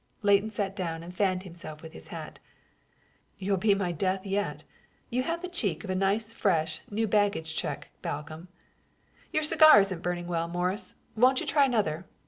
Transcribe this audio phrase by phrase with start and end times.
[0.23, 2.39] Leighton sat down and fanned himself with his hat.
[3.37, 4.63] "You'll be my death yet.
[5.11, 8.47] You have the cheek of a nice, fresh, new baggage check, Balcomb."
[9.31, 10.95] "Your cigar isn't burning well, Morris.
[11.15, 12.07] Won't you try another?